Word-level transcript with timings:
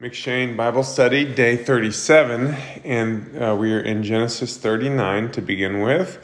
M'Cheyne 0.00 0.56
Bible 0.56 0.82
Study, 0.82 1.26
day 1.26 1.58
37, 1.58 2.54
and 2.86 3.36
uh, 3.36 3.54
we 3.54 3.74
are 3.74 3.80
in 3.80 4.02
Genesis 4.02 4.56
39 4.56 5.30
to 5.32 5.42
begin 5.42 5.82
with. 5.82 6.18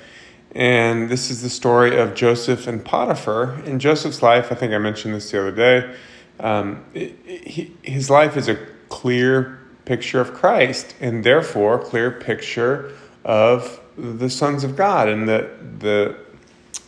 And 0.53 1.11
this 1.11 1.31
is 1.31 1.43
the 1.43 1.51
story 1.51 1.95
of 1.99 2.15
Joseph 2.15 2.67
and 2.67 2.83
Potiphar. 2.83 3.61
In 3.67 3.79
Joseph's 3.79 4.23
life, 4.23 4.51
I 4.51 4.55
think 4.55 4.73
I 4.73 4.79
mentioned 4.79 5.13
this 5.13 5.31
the 5.31 5.41
other 5.41 5.53
day, 5.53 5.95
um, 6.41 6.87
it, 6.95 7.19
it, 7.27 7.71
his 7.83 8.09
life 8.09 8.39
is 8.39 8.49
a 8.49 8.55
clear 8.89 9.61
picture 9.85 10.23
of 10.23 10.33
Christ, 10.33 10.95
and 10.99 11.23
therefore 11.23 11.79
clear 11.79 12.11
picture 12.11 12.95
of 13.27 13.79
the 13.99 14.31
sons 14.31 14.65
of 14.65 14.75
God 14.75 15.07
and 15.07 15.29
the, 15.29 15.51
the 15.81 16.17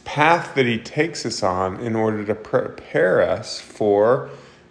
path 0.07 0.55
that 0.55 0.64
he 0.64 0.79
takes 0.79 1.27
us 1.27 1.43
on 1.43 1.80
in 1.80 1.95
order 1.95 2.25
to 2.25 2.34
prepare 2.34 3.20
us 3.20 3.61
for 3.61 4.30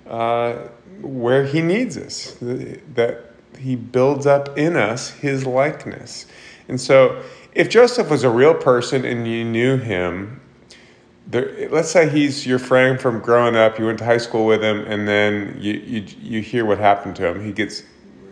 uh, 0.09 0.69
where 1.01 1.45
he 1.45 1.61
needs 1.61 1.97
us, 1.97 2.37
that 2.41 3.31
he 3.57 3.75
builds 3.75 4.25
up 4.25 4.57
in 4.57 4.75
us 4.75 5.09
his 5.09 5.45
likeness. 5.45 6.25
And 6.67 6.79
so, 6.79 7.23
if 7.53 7.69
Joseph 7.69 8.09
was 8.09 8.23
a 8.23 8.29
real 8.29 8.53
person 8.53 9.03
and 9.05 9.27
you 9.27 9.43
knew 9.43 9.77
him, 9.77 10.41
there, 11.25 11.69
let's 11.69 11.89
say 11.89 12.07
he's 12.07 12.45
your 12.45 12.59
friend 12.59 12.99
from 12.99 13.19
growing 13.19 13.55
up, 13.55 13.79
you 13.79 13.85
went 13.85 13.99
to 13.99 14.05
high 14.05 14.17
school 14.17 14.45
with 14.45 14.63
him, 14.63 14.79
and 14.81 15.07
then 15.07 15.57
you, 15.59 15.73
you, 15.73 16.05
you 16.21 16.41
hear 16.41 16.65
what 16.65 16.77
happened 16.77 17.15
to 17.17 17.27
him. 17.27 17.43
He 17.43 17.51
gets, 17.51 17.83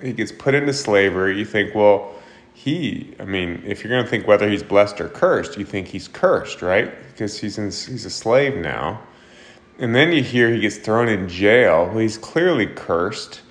he 0.01 0.13
gets 0.13 0.31
put 0.31 0.53
into 0.53 0.73
slavery. 0.73 1.37
You 1.37 1.45
think, 1.45 1.75
well, 1.75 2.13
he, 2.53 3.13
I 3.19 3.25
mean, 3.25 3.61
if 3.65 3.83
you're 3.83 3.91
going 3.91 4.03
to 4.03 4.09
think 4.09 4.27
whether 4.27 4.49
he's 4.49 4.63
blessed 4.63 5.01
or 5.01 5.09
cursed, 5.09 5.57
you 5.57 5.65
think 5.65 5.87
he's 5.87 6.07
cursed, 6.07 6.61
right? 6.61 6.93
Because 7.11 7.37
he's, 7.37 7.57
in, 7.57 7.65
he's 7.65 8.05
a 8.05 8.09
slave 8.09 8.55
now. 8.55 9.01
And 9.77 9.93
then 9.93 10.11
you 10.11 10.23
hear 10.23 10.51
he 10.51 10.61
gets 10.61 10.77
thrown 10.77 11.09
in 11.09 11.27
jail. 11.27 11.97
He's 11.97 12.17
clearly 12.17 12.67
cursed. 12.67 13.41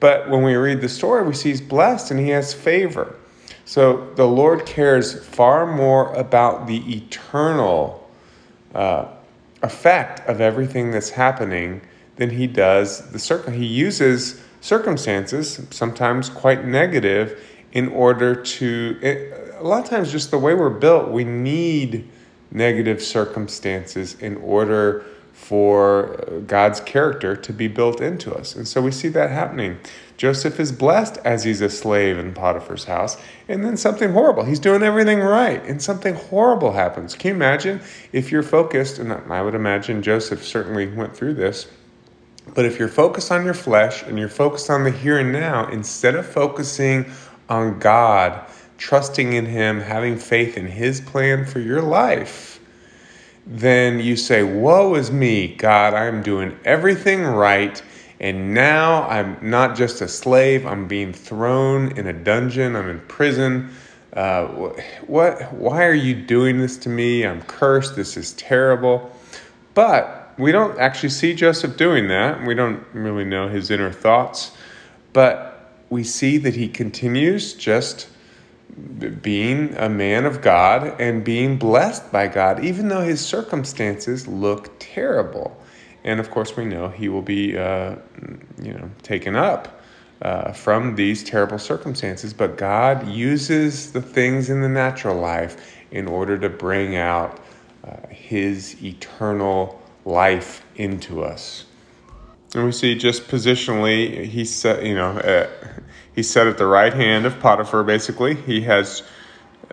But 0.00 0.28
when 0.28 0.42
we 0.42 0.54
read 0.54 0.80
the 0.80 0.88
story, 0.88 1.24
we 1.24 1.34
see 1.34 1.50
he's 1.50 1.60
blessed 1.60 2.10
and 2.10 2.20
he 2.20 2.28
has 2.30 2.54
favor. 2.54 3.16
So 3.64 4.12
the 4.14 4.26
Lord 4.26 4.64
cares 4.66 5.24
far 5.24 5.66
more 5.66 6.12
about 6.14 6.66
the 6.66 6.96
eternal 6.96 8.08
uh, 8.74 9.06
effect 9.62 10.26
of 10.28 10.40
everything 10.40 10.90
that's 10.90 11.10
happening 11.10 11.82
than 12.16 12.30
he 12.30 12.46
does 12.46 13.10
the 13.10 13.18
circum. 13.18 13.54
He 13.54 13.66
uses 13.66 14.42
circumstances, 14.60 15.60
sometimes 15.70 16.28
quite 16.28 16.64
negative, 16.64 17.44
in 17.72 17.88
order 17.88 18.34
to. 18.34 18.98
It, 19.02 19.54
a 19.58 19.64
lot 19.64 19.84
of 19.84 19.90
times, 19.90 20.12
just 20.12 20.30
the 20.30 20.38
way 20.38 20.54
we're 20.54 20.70
built, 20.70 21.10
we 21.10 21.24
need 21.24 22.08
negative 22.50 23.02
circumstances 23.02 24.14
in 24.20 24.36
order 24.38 25.04
for 25.38 26.20
uh, 26.20 26.40
God's 26.40 26.80
character 26.80 27.36
to 27.36 27.52
be 27.52 27.68
built 27.68 28.00
into 28.00 28.34
us. 28.34 28.56
And 28.56 28.66
so 28.66 28.82
we 28.82 28.90
see 28.90 29.08
that 29.08 29.30
happening. 29.30 29.78
Joseph 30.16 30.58
is 30.58 30.72
blessed 30.72 31.16
as 31.24 31.44
he's 31.44 31.60
a 31.60 31.70
slave 31.70 32.18
in 32.18 32.34
Potiphar's 32.34 32.84
house, 32.84 33.16
and 33.48 33.64
then 33.64 33.76
something 33.76 34.12
horrible. 34.12 34.44
He's 34.44 34.58
doing 34.58 34.82
everything 34.82 35.20
right, 35.20 35.64
and 35.64 35.80
something 35.80 36.14
horrible 36.14 36.72
happens. 36.72 37.14
Can 37.14 37.28
you 37.28 37.34
imagine 37.36 37.80
if 38.12 38.32
you're 38.32 38.42
focused, 38.42 38.98
and 38.98 39.12
I 39.12 39.40
would 39.40 39.54
imagine 39.54 40.02
Joseph 40.02 40.44
certainly 40.44 40.88
went 40.88 41.16
through 41.16 41.34
this, 41.34 41.68
but 42.54 42.64
if 42.64 42.78
you're 42.78 42.88
focused 42.88 43.30
on 43.30 43.44
your 43.44 43.54
flesh 43.54 44.02
and 44.02 44.18
you're 44.18 44.28
focused 44.28 44.68
on 44.68 44.82
the 44.82 44.90
here 44.90 45.18
and 45.18 45.32
now, 45.32 45.68
instead 45.70 46.16
of 46.16 46.26
focusing 46.26 47.06
on 47.48 47.78
God, 47.78 48.44
trusting 48.76 49.32
in 49.32 49.46
Him, 49.46 49.80
having 49.80 50.18
faith 50.18 50.58
in 50.58 50.66
His 50.66 51.00
plan 51.00 51.46
for 51.46 51.60
your 51.60 51.80
life, 51.80 52.57
then 53.48 53.98
you 53.98 54.14
say, 54.14 54.42
Woe 54.42 54.94
is 54.94 55.10
me, 55.10 55.54
God, 55.56 55.94
I'm 55.94 56.22
doing 56.22 56.56
everything 56.64 57.22
right. 57.24 57.82
And 58.20 58.52
now 58.52 59.08
I'm 59.08 59.38
not 59.40 59.76
just 59.76 60.02
a 60.02 60.08
slave, 60.08 60.66
I'm 60.66 60.86
being 60.86 61.12
thrown 61.12 61.96
in 61.96 62.08
a 62.08 62.12
dungeon, 62.12 62.76
I'm 62.76 62.90
in 62.90 63.00
prison. 63.00 63.70
Uh, 64.12 64.46
what, 65.06 65.52
why 65.54 65.86
are 65.86 65.94
you 65.94 66.14
doing 66.14 66.58
this 66.58 66.76
to 66.78 66.88
me? 66.88 67.24
I'm 67.24 67.40
cursed, 67.42 67.96
this 67.96 68.16
is 68.16 68.32
terrible. 68.34 69.10
But 69.74 70.34
we 70.36 70.52
don't 70.52 70.78
actually 70.78 71.10
see 71.10 71.34
Joseph 71.34 71.76
doing 71.76 72.08
that. 72.08 72.44
We 72.44 72.54
don't 72.54 72.84
really 72.92 73.24
know 73.24 73.48
his 73.48 73.70
inner 73.70 73.92
thoughts. 73.92 74.52
But 75.12 75.72
we 75.88 76.04
see 76.04 76.36
that 76.38 76.54
he 76.54 76.68
continues 76.68 77.54
just 77.54 78.08
being 79.22 79.74
a 79.76 79.88
man 79.88 80.24
of 80.24 80.40
God 80.40 81.00
and 81.00 81.24
being 81.24 81.58
blessed 81.58 82.12
by 82.12 82.28
God, 82.28 82.64
even 82.64 82.88
though 82.88 83.02
his 83.02 83.24
circumstances 83.24 84.26
look 84.26 84.70
terrible. 84.78 85.60
And 86.04 86.20
of 86.20 86.30
course, 86.30 86.56
we 86.56 86.64
know 86.64 86.88
he 86.88 87.08
will 87.08 87.22
be, 87.22 87.58
uh, 87.58 87.96
you 88.62 88.72
know, 88.72 88.90
taken 89.02 89.36
up 89.36 89.80
uh, 90.22 90.52
from 90.52 90.94
these 90.94 91.24
terrible 91.24 91.58
circumstances. 91.58 92.32
But 92.32 92.56
God 92.56 93.08
uses 93.08 93.92
the 93.92 94.02
things 94.02 94.50
in 94.50 94.62
the 94.62 94.68
natural 94.68 95.16
life 95.16 95.76
in 95.90 96.06
order 96.06 96.38
to 96.38 96.48
bring 96.48 96.96
out 96.96 97.40
uh, 97.84 98.06
His 98.08 98.82
eternal 98.82 99.80
life 100.04 100.64
into 100.76 101.22
us. 101.22 101.64
And 102.54 102.64
we 102.64 102.72
see 102.72 102.94
just 102.94 103.28
positionally, 103.28 104.24
he 104.24 104.44
said, 104.44 104.86
you 104.86 104.94
know, 104.94 105.10
uh, 105.18 105.48
He's 106.18 106.28
set 106.28 106.48
at 106.48 106.58
the 106.58 106.66
right 106.66 106.92
hand 106.92 107.26
of 107.26 107.38
Potiphar, 107.38 107.84
basically. 107.84 108.34
He 108.34 108.62
has, 108.62 109.04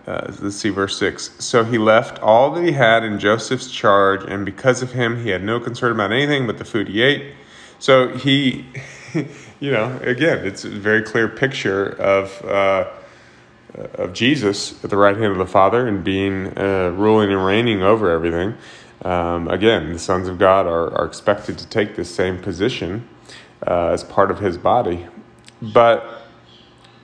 uh, 0.06 0.32
let's 0.40 0.54
see, 0.54 0.68
verse 0.68 0.96
6. 0.96 1.44
So 1.44 1.64
he 1.64 1.76
left 1.76 2.20
all 2.20 2.52
that 2.52 2.62
he 2.62 2.70
had 2.70 3.02
in 3.02 3.18
Joseph's 3.18 3.68
charge, 3.68 4.22
and 4.22 4.46
because 4.46 4.80
of 4.80 4.92
him, 4.92 5.24
he 5.24 5.30
had 5.30 5.42
no 5.42 5.58
concern 5.58 5.90
about 5.90 6.12
anything 6.12 6.46
but 6.46 6.58
the 6.58 6.64
food 6.64 6.86
he 6.86 7.02
ate. 7.02 7.34
So 7.80 8.16
he, 8.16 8.64
you 9.58 9.72
know, 9.72 9.98
again, 10.02 10.46
it's 10.46 10.64
a 10.64 10.68
very 10.68 11.02
clear 11.02 11.26
picture 11.26 11.88
of. 12.00 12.40
Uh, 12.44 12.90
of 13.94 14.14
Jesus 14.14 14.82
at 14.84 14.88
the 14.88 14.96
right 14.96 15.18
hand 15.18 15.32
of 15.32 15.38
the 15.38 15.46
Father 15.46 15.86
and 15.86 16.02
being 16.02 16.56
uh, 16.56 16.92
ruling 16.96 17.30
and 17.30 17.44
reigning 17.44 17.82
over 17.82 18.08
everything. 18.08 18.54
Um, 19.02 19.48
again, 19.48 19.92
the 19.92 19.98
sons 19.98 20.28
of 20.28 20.38
God 20.38 20.66
are, 20.66 20.92
are 20.94 21.04
expected 21.04 21.58
to 21.58 21.66
take 21.66 21.96
this 21.96 22.12
same 22.12 22.40
position 22.40 23.08
uh, 23.66 23.88
as 23.88 24.02
part 24.04 24.30
of 24.30 24.40
his 24.40 24.56
body. 24.56 25.06
But 25.60 26.22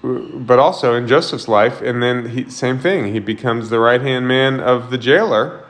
but 0.02 0.58
also 0.58 0.94
in 0.94 1.06
Joseph's 1.06 1.46
life, 1.46 1.80
and 1.80 2.02
then 2.02 2.30
he, 2.30 2.50
same 2.50 2.78
thing. 2.78 3.12
He 3.12 3.20
becomes 3.20 3.70
the 3.70 3.78
right 3.78 4.00
hand 4.00 4.26
man 4.26 4.58
of 4.58 4.90
the 4.90 4.98
jailer, 4.98 5.64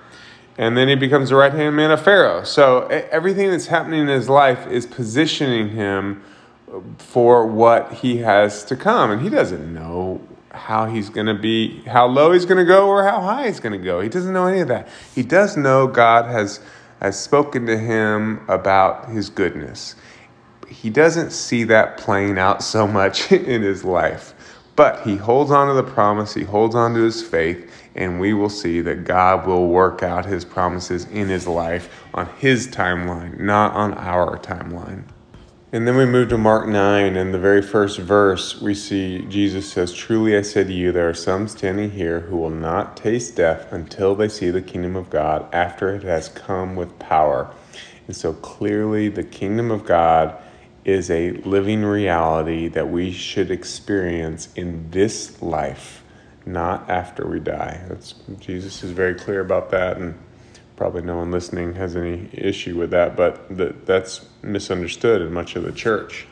and 0.57 0.75
then 0.75 0.89
he 0.89 0.95
becomes 0.95 1.29
the 1.29 1.37
right 1.37 1.53
hand 1.53 1.77
man 1.77 1.91
of 1.91 2.03
Pharaoh. 2.03 2.43
So 2.43 2.87
everything 2.87 3.51
that's 3.51 3.67
happening 3.67 4.01
in 4.01 4.09
his 4.09 4.31
life 4.31 4.67
is 4.67 4.87
positioning 4.87 5.71
him 5.71 6.23
for 6.97 7.47
what 7.47 7.93
he 7.93 8.19
has 8.19 8.65
to 8.65 8.77
come, 8.77 9.11
and 9.11 9.21
he 9.21 9.29
doesn't 9.29 9.73
know 9.73 10.21
how 10.53 10.87
he's 10.87 11.09
going 11.09 11.27
to 11.27 11.35
be, 11.35 11.83
how 11.83 12.07
low 12.07 12.33
he's 12.33 12.45
going 12.45 12.59
to 12.59 12.65
go, 12.65 12.89
or 12.89 13.05
how 13.05 13.21
high 13.21 13.47
he's 13.47 13.61
going 13.61 13.79
to 13.79 13.85
go. 13.85 14.01
He 14.01 14.09
doesn't 14.09 14.33
know 14.33 14.47
any 14.47 14.61
of 14.61 14.69
that. 14.69 14.89
He 15.15 15.23
does 15.23 15.57
know 15.57 15.87
God 15.87 16.27
has 16.27 16.61
has 17.01 17.19
spoken 17.21 17.67
to 17.67 17.77
him 17.77 18.45
about 18.49 19.09
his 19.09 19.29
goodness 19.29 19.97
he 20.73 20.91
doesn't 20.91 21.31
see 21.31 21.65
that 21.65 21.99
playing 21.99 22.39
out 22.39 22.63
so 22.63 22.87
much 22.87 23.31
in 23.33 23.63
his 23.63 23.85
life. 23.85 24.35
But 24.75 25.03
he 25.07 25.17
holds 25.17 25.51
on 25.51 25.69
to 25.69 25.75
the 25.75 25.83
promise, 25.83 26.33
he 26.33 26.45
holds 26.45 26.75
on 26.75 26.95
to 26.95 27.01
his 27.01 27.23
faith, 27.23 27.71
and 27.95 28.19
we 28.19 28.33
will 28.33 28.49
see 28.49 28.81
that 28.81 29.05
God 29.05 29.47
will 29.47 29.69
work 29.69 30.03
out 30.03 30.25
his 30.25 30.47
promises 30.47 31.05
in 31.07 31.29
his 31.29 31.47
life 31.47 32.03
on 32.15 32.27
his 32.39 32.69
timeline, 32.69 33.39
not 33.39 33.75
on 33.75 33.93
our 33.95 34.39
timeline. 34.39 35.05
And 35.75 35.89
then 35.89 35.97
we 35.97 36.05
move 36.05 36.29
to 36.29 36.37
Mark 36.37 36.69
9, 36.69 37.17
and 37.17 37.33
the 37.33 37.39
very 37.39 37.63
first 37.63 37.99
verse 37.99 38.61
we 38.61 38.75
see 38.75 39.25
Jesus 39.25 39.73
says, 39.73 39.95
Truly 39.95 40.37
I 40.37 40.43
say 40.43 40.65
to 40.65 40.73
you, 40.73 40.93
there 40.93 41.09
are 41.09 41.15
some 41.15 41.49
standing 41.49 41.93
here 41.93 42.21
who 42.21 42.37
will 42.37 42.51
not 42.51 42.95
taste 42.95 43.37
death 43.37 43.73
until 43.73 44.15
they 44.15 44.29
see 44.29 44.51
the 44.51 44.61
kingdom 44.61 44.97
of 44.97 45.09
God 45.09 45.49
after 45.51 45.95
it 45.95 46.03
has 46.03 46.29
come 46.29 46.77
with 46.77 46.99
power. 46.99 47.55
And 48.07 48.15
so 48.15 48.35
clearly, 48.35 49.09
the 49.09 49.23
kingdom 49.23 49.71
of 49.71 49.87
God 49.87 50.37
is 50.85 51.11
a 51.11 51.31
living 51.31 51.83
reality 51.83 52.69
that 52.69 52.91
we 52.91 53.11
should 53.11 53.51
experience 53.51 54.51
in 54.55 54.91
this 54.91 55.41
life, 55.41 56.05
not 56.45 56.91
after 56.91 57.27
we 57.27 57.41
die. 57.41 57.83
That's 57.89 58.13
Jesus 58.41 58.83
is 58.83 58.91
very 58.91 59.15
clear 59.15 59.41
about 59.41 59.71
that, 59.71 59.97
and 59.97 60.19
probably 60.83 61.03
no 61.03 61.19
one 61.19 61.31
listening 61.31 61.75
has 61.75 61.95
any 61.95 62.29
issue 62.33 62.77
with 62.77 62.91
that, 62.91 63.15
but 63.15 63.57
that, 63.57 63.87
that's 63.87 64.27
misunderstood 64.43 65.23
in 65.23 65.33
much 65.33 65.55
of 65.55 65.63
the 65.63 65.71
church. 65.71 66.27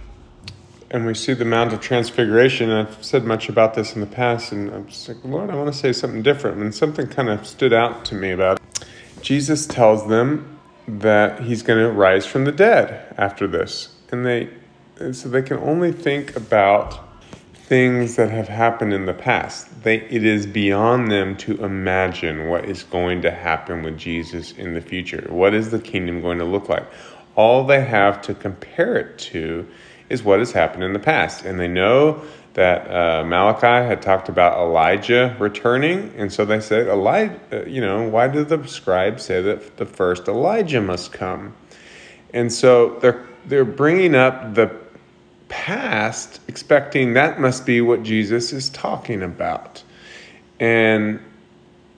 And 0.91 1.07
we 1.07 1.15
see 1.15 1.35
the 1.35 1.45
Mount 1.45 1.73
of 1.73 1.81
Transfiguration, 1.81 2.69
and 2.69 2.89
I've 2.89 3.05
said 3.05 3.23
much 3.23 3.49
about 3.49 3.75
this 3.75 3.95
in 3.95 4.01
the 4.01 4.09
past, 4.09 4.51
and 4.51 4.69
I'm 4.73 4.89
just 4.89 5.07
like, 5.07 5.19
Lord, 5.23 5.51
I 5.51 5.55
want 5.55 5.73
to 5.73 5.79
say 5.79 5.93
something 5.93 6.23
different. 6.23 6.61
And 6.61 6.75
something 6.75 7.07
kind 7.07 7.29
of 7.29 7.47
stood 7.47 7.73
out 7.73 8.05
to 8.07 8.17
me 8.17 8.33
about 8.33 8.59
it. 8.59 8.85
Jesus 9.23 9.69
tells 9.69 10.09
them 10.09 10.59
that 10.89 11.43
he's 11.43 11.63
going 11.63 11.79
to 11.79 11.93
rise 11.93 12.27
from 12.27 12.45
the 12.45 12.51
dead 12.51 13.15
after 13.17 13.47
this 13.47 13.95
and 14.11 14.27
they 14.27 14.51
and 14.99 15.15
so 15.15 15.29
they 15.29 15.43
can 15.43 15.59
only 15.59 15.93
think 15.93 16.35
about 16.35 17.09
things 17.71 18.17
that 18.17 18.33
have 18.33 18.49
happened 18.49 18.93
in 18.93 19.07
the 19.07 19.15
past. 19.15 19.85
They, 19.85 19.99
it 19.99 20.25
is 20.25 20.45
beyond 20.45 21.09
them 21.09 21.37
to 21.37 21.65
imagine 21.65 22.49
what 22.49 22.65
is 22.65 22.83
going 22.83 23.23
to 23.23 23.31
happen 23.31 23.85
with 23.85 23.97
Jesus 23.97 24.51
in 24.51 24.75
the 24.75 24.81
future. 24.81 25.25
What 25.31 25.55
is 25.55 25.71
the 25.71 25.79
kingdom 25.79 26.21
going 26.21 26.39
to 26.39 26.45
look 26.45 26.69
like? 26.69 26.85
All 27.37 27.65
they 27.65 27.85
have 27.85 28.21
to 28.23 28.35
compare 28.35 28.97
it 28.97 29.21
to 29.31 29.69
is 30.09 30.25
what 30.25 30.41
has 30.41 30.51
happened 30.51 30.83
in 30.83 30.95
the 30.95 30.99
past. 30.99 31.45
And 31.45 31.61
they 31.61 31.69
know 31.69 32.21
that 32.55 32.91
uh, 32.91 33.25
Malachi 33.25 33.87
had 33.87 34.03
talked 34.03 34.29
about 34.29 34.59
Elijah 34.59 35.37
returning, 35.39 36.13
and 36.17 36.33
so 36.33 36.45
they 36.45 36.59
said, 36.59 36.89
Elijah, 36.89 37.39
uh, 37.53 37.65
you 37.67 37.81
know, 37.81 38.03
why 38.09 38.27
did 38.27 38.49
the 38.49 38.67
scribes 38.67 39.27
say 39.27 39.41
that 39.43 39.77
the 39.77 39.87
first 39.87 40.27
Elijah 40.27 40.81
must 40.81 41.13
come? 41.13 41.55
And 42.35 42.53
so 42.53 42.99
they're 42.99 43.29
they're 43.47 43.65
bringing 43.65 44.17
up 44.17 44.55
the 44.55 44.77
past, 45.51 46.41
expecting 46.49 47.13
that 47.13 47.39
must 47.39 47.67
be 47.67 47.83
what 47.83 48.03
Jesus 48.03 48.53
is 48.55 48.71
talking 48.71 49.23
about, 49.23 49.83
and 50.59 51.21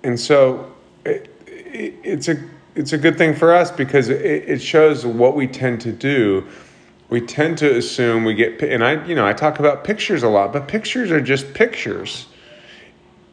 and 0.03 0.19
so 0.19 0.73
it, 1.05 1.31
it, 1.47 1.95
it's 2.03 2.29
a 2.29 2.43
it's 2.75 2.93
a 2.93 2.99
good 2.99 3.17
thing 3.17 3.35
for 3.35 3.55
us 3.55 3.71
because 3.71 4.09
it, 4.09 4.21
it 4.21 4.61
shows 4.61 5.07
what 5.07 5.37
we 5.37 5.47
tend 5.47 5.81
to 5.83 5.93
do. 5.93 6.45
We 7.11 7.21
tend 7.21 7.59
to 7.59 7.77
assume 7.77 8.25
we 8.25 8.35
get 8.35 8.61
and 8.63 8.83
i 8.83 9.05
you 9.05 9.15
know 9.15 9.27
i 9.27 9.35
talk 9.35 9.59
about 9.59 9.85
pictures 9.85 10.23
a 10.23 10.29
lot 10.29 10.53
but 10.53 10.67
pictures 10.67 11.11
are 11.11 11.21
just 11.21 11.55
pictures. 11.55 12.27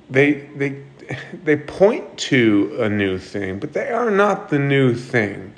They 0.10 0.34
they 0.58 0.84
they 1.44 1.56
point 1.56 2.18
to 2.18 2.78
a 2.82 2.90
new 2.90 3.18
thing 3.18 3.58
but 3.58 3.74
they 3.74 3.90
are 3.90 4.12
not 4.12 4.50
the 4.50 4.60
new 4.60 4.94
thing 4.94 5.56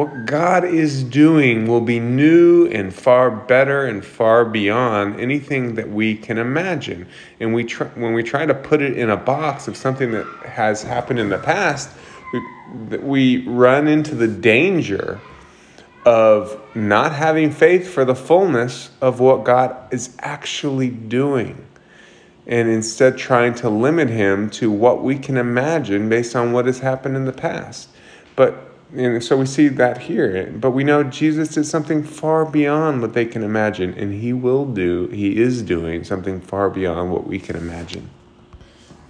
what 0.00 0.26
god 0.26 0.64
is 0.64 1.04
doing 1.04 1.66
will 1.66 1.80
be 1.80 2.00
new 2.00 2.66
and 2.68 2.94
far 2.94 3.30
better 3.30 3.86
and 3.86 4.04
far 4.04 4.44
beyond 4.44 5.20
anything 5.20 5.74
that 5.74 5.88
we 5.90 6.16
can 6.16 6.38
imagine 6.38 7.06
and 7.38 7.52
we 7.52 7.64
when 7.94 8.14
we 8.14 8.22
try 8.22 8.46
to 8.46 8.54
put 8.54 8.80
it 8.80 8.96
in 8.96 9.10
a 9.10 9.16
box 9.16 9.68
of 9.68 9.76
something 9.76 10.12
that 10.12 10.26
has 10.46 10.82
happened 10.82 11.18
in 11.18 11.28
the 11.28 11.38
past 11.38 11.90
we, 12.32 12.98
we 12.98 13.46
run 13.46 13.88
into 13.88 14.14
the 14.14 14.28
danger 14.28 15.20
of 16.04 16.60
not 16.74 17.14
having 17.14 17.50
faith 17.50 17.88
for 17.88 18.04
the 18.04 18.14
fullness 18.14 18.90
of 19.00 19.20
what 19.20 19.44
God 19.44 19.76
is 19.92 20.16
actually 20.20 20.88
doing. 20.88 21.66
And 22.46 22.68
instead, 22.68 23.18
trying 23.18 23.54
to 23.56 23.68
limit 23.68 24.08
him 24.08 24.50
to 24.50 24.70
what 24.70 25.04
we 25.04 25.18
can 25.18 25.36
imagine 25.36 26.08
based 26.08 26.34
on 26.34 26.52
what 26.52 26.66
has 26.66 26.80
happened 26.80 27.16
in 27.16 27.26
the 27.26 27.32
past. 27.32 27.90
But 28.34 28.69
and 28.94 29.22
so 29.22 29.36
we 29.36 29.46
see 29.46 29.68
that 29.68 29.98
here. 29.98 30.52
But 30.58 30.70
we 30.70 30.82
know 30.82 31.04
Jesus 31.04 31.50
did 31.50 31.66
something 31.66 32.02
far 32.02 32.44
beyond 32.44 33.02
what 33.02 33.12
they 33.12 33.24
can 33.24 33.42
imagine, 33.42 33.94
and 33.94 34.12
he 34.20 34.32
will 34.32 34.66
do, 34.66 35.06
he 35.08 35.40
is 35.40 35.62
doing 35.62 36.02
something 36.04 36.40
far 36.40 36.70
beyond 36.70 37.12
what 37.12 37.26
we 37.26 37.38
can 37.38 37.56
imagine. 37.56 38.10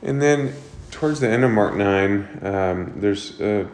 And 0.02 0.20
then 0.20 0.52
towards 0.90 1.20
the 1.20 1.28
end 1.28 1.44
of 1.44 1.50
Mark 1.50 1.74
9, 1.76 2.40
um, 2.42 2.92
there's 2.96 3.40
uh, 3.40 3.66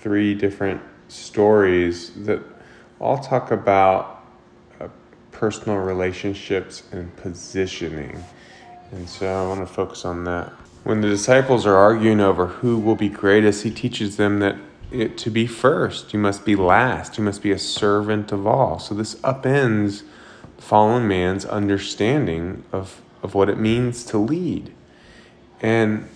three 0.00 0.34
different 0.34 0.80
stories 1.08 2.10
that 2.24 2.42
all 2.98 3.18
talk 3.18 3.50
about 3.50 4.24
uh, 4.80 4.88
personal 5.30 5.78
relationships 5.78 6.82
and 6.90 7.14
positioning. 7.16 8.22
And 8.92 9.08
so 9.08 9.26
I 9.26 9.46
want 9.46 9.66
to 9.66 9.72
focus 9.72 10.04
on 10.04 10.24
that. 10.24 10.48
When 10.84 11.00
the 11.00 11.08
disciples 11.08 11.66
are 11.66 11.76
arguing 11.76 12.20
over 12.20 12.46
who 12.46 12.78
will 12.78 12.94
be 12.94 13.08
greatest, 13.08 13.64
he 13.64 13.70
teaches 13.70 14.16
them 14.16 14.38
that 14.40 14.56
to 15.04 15.30
be 15.30 15.46
first, 15.46 16.12
you 16.12 16.18
must 16.18 16.44
be 16.44 16.56
last, 16.56 17.18
you 17.18 17.24
must 17.24 17.42
be 17.42 17.52
a 17.52 17.58
servant 17.58 18.32
of 18.32 18.46
all. 18.46 18.78
So 18.78 18.94
this 18.94 19.14
upends 19.16 20.02
fallen 20.58 21.06
man's 21.06 21.44
understanding 21.44 22.64
of, 22.72 23.00
of 23.22 23.34
what 23.34 23.48
it 23.48 23.58
means 23.58 24.04
to 24.06 24.18
lead. 24.18 24.72
And 25.60 26.08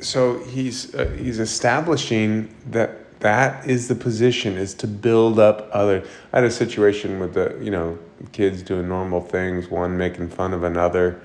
so 0.00 0.38
he's, 0.44 0.94
uh, 0.94 1.06
he's 1.18 1.38
establishing 1.38 2.54
that 2.70 3.20
that 3.20 3.66
is 3.68 3.88
the 3.88 3.94
position 3.94 4.56
is 4.56 4.74
to 4.74 4.86
build 4.86 5.38
up 5.38 5.68
other 5.72 6.04
i 6.32 6.36
had 6.36 6.44
a 6.44 6.50
situation 6.50 7.18
with 7.18 7.34
the 7.34 7.58
you 7.60 7.70
know 7.70 7.98
kids 8.32 8.62
doing 8.62 8.88
normal 8.88 9.20
things 9.20 9.68
one 9.68 9.96
making 9.96 10.28
fun 10.28 10.52
of 10.52 10.62
another 10.62 11.20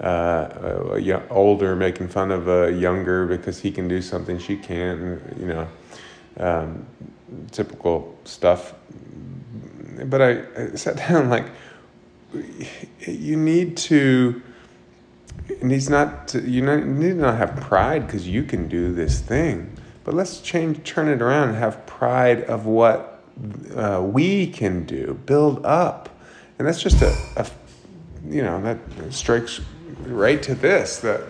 uh, 0.00 0.98
older 1.30 1.74
making 1.74 2.08
fun 2.08 2.30
of 2.30 2.48
a 2.48 2.72
younger 2.72 3.26
because 3.26 3.60
he 3.60 3.70
can 3.70 3.88
do 3.88 4.02
something 4.02 4.38
she 4.38 4.56
can't 4.56 5.00
and, 5.00 5.40
you 5.40 5.46
know 5.46 5.66
um, 6.38 6.86
typical 7.50 8.18
stuff. 8.24 8.74
But 10.04 10.22
I, 10.22 10.44
I 10.56 10.74
sat 10.74 10.96
down 11.08 11.30
like 11.30 11.46
you 13.00 13.36
need 13.36 13.76
to 13.76 14.42
he's 15.62 15.88
not 15.88 16.28
to, 16.28 16.40
you 16.40 16.62
need 16.62 17.16
not 17.16 17.36
have 17.36 17.56
pride 17.56 18.06
because 18.06 18.26
you 18.26 18.42
can 18.42 18.68
do 18.68 18.92
this 18.92 19.20
thing. 19.20 19.72
But 20.04 20.14
let's 20.14 20.40
change, 20.40 20.88
turn 20.88 21.08
it 21.08 21.20
around 21.20 21.50
and 21.50 21.58
have 21.58 21.84
pride 21.86 22.44
of 22.44 22.66
what 22.66 23.24
uh, 23.74 24.02
we 24.04 24.46
can 24.46 24.84
do, 24.86 25.20
build 25.26 25.64
up. 25.66 26.08
And 26.58 26.66
that's 26.66 26.82
just 26.82 27.02
a, 27.02 27.16
a 27.36 27.46
you 28.28 28.42
know, 28.42 28.60
that 28.62 28.78
strikes 29.12 29.60
right 30.00 30.42
to 30.42 30.54
this 30.54 30.98
that 30.98 31.22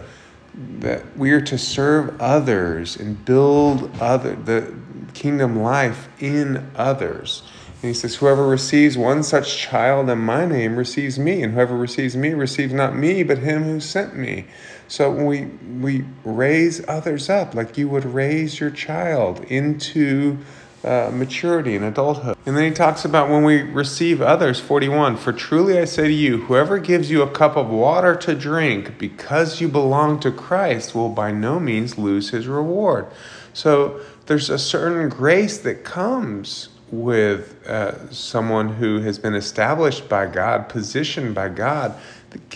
that 0.79 1.17
we 1.19 1.32
are 1.32 1.41
to 1.41 1.58
serve 1.58 2.19
others 2.20 2.97
and 2.97 3.23
build 3.25 3.91
other 4.00 4.35
the 4.37 4.75
kingdom 5.16 5.60
life 5.60 6.08
in 6.20 6.70
others. 6.76 7.42
And 7.82 7.88
he 7.88 7.94
says, 7.94 8.16
Whoever 8.16 8.46
receives 8.46 8.96
one 8.98 9.22
such 9.22 9.56
child 9.56 10.08
in 10.10 10.18
my 10.18 10.46
name 10.46 10.76
receives 10.76 11.18
me, 11.18 11.42
and 11.42 11.54
whoever 11.54 11.76
receives 11.76 12.16
me 12.16 12.34
receives 12.34 12.72
not 12.72 12.94
me, 12.94 13.22
but 13.22 13.38
him 13.38 13.64
who 13.64 13.80
sent 13.80 14.16
me. 14.16 14.46
So 14.88 15.10
we 15.10 15.46
we 15.80 16.04
raise 16.24 16.86
others 16.86 17.28
up 17.28 17.54
like 17.54 17.76
you 17.76 17.88
would 17.88 18.04
raise 18.04 18.60
your 18.60 18.70
child 18.70 19.40
into 19.44 20.38
uh, 20.86 21.10
maturity 21.12 21.74
and 21.74 21.84
adulthood. 21.84 22.36
And 22.46 22.56
then 22.56 22.64
he 22.64 22.70
talks 22.70 23.04
about 23.04 23.28
when 23.28 23.44
we 23.44 23.62
receive 23.62 24.22
others, 24.22 24.60
41. 24.60 25.16
For 25.16 25.32
truly 25.32 25.78
I 25.78 25.84
say 25.84 26.06
to 26.08 26.12
you, 26.12 26.42
whoever 26.42 26.78
gives 26.78 27.10
you 27.10 27.22
a 27.22 27.30
cup 27.30 27.56
of 27.56 27.68
water 27.68 28.14
to 28.16 28.34
drink 28.34 28.98
because 28.98 29.60
you 29.60 29.68
belong 29.68 30.20
to 30.20 30.30
Christ 30.30 30.94
will 30.94 31.08
by 31.08 31.32
no 31.32 31.58
means 31.58 31.98
lose 31.98 32.30
his 32.30 32.46
reward. 32.46 33.06
So 33.52 34.00
there's 34.26 34.48
a 34.48 34.58
certain 34.58 35.08
grace 35.08 35.58
that 35.58 35.84
comes 35.84 36.68
with 36.90 37.66
uh, 37.66 38.10
someone 38.12 38.74
who 38.74 39.00
has 39.00 39.18
been 39.18 39.34
established 39.34 40.08
by 40.08 40.26
God, 40.26 40.68
positioned 40.68 41.34
by 41.34 41.48
God 41.48 41.98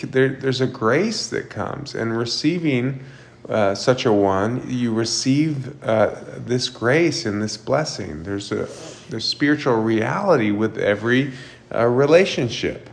there, 0.01 0.29
there's 0.29 0.61
a 0.61 0.67
grace 0.67 1.27
that 1.27 1.49
comes, 1.49 1.95
and 1.95 2.17
receiving 2.17 3.03
uh, 3.51 3.75
such 3.75 4.05
a 4.05 4.13
one, 4.13 4.63
you 4.69 4.93
receive 4.93 5.83
uh, 5.83 6.15
this 6.37 6.69
grace 6.69 7.25
and 7.25 7.41
this 7.41 7.57
blessing. 7.57 8.23
There's 8.23 8.51
a 8.51 8.69
there's 9.09 9.25
spiritual 9.25 9.75
reality 9.75 10.51
with 10.51 10.77
every 10.77 11.33
uh, 11.73 11.85
relationship 11.85 12.89